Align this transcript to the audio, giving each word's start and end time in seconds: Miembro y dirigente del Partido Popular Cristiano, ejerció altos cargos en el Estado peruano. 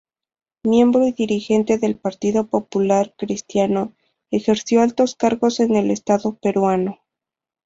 Miembro 0.63 1.05
y 1.07 1.11
dirigente 1.11 1.77
del 1.77 1.95
Partido 1.95 2.47
Popular 2.47 3.13
Cristiano, 3.15 3.93
ejerció 4.31 4.81
altos 4.81 5.13
cargos 5.15 5.59
en 5.59 5.75
el 5.75 5.91
Estado 5.91 6.33
peruano. 6.37 6.97